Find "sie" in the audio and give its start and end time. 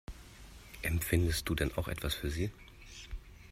2.31-2.49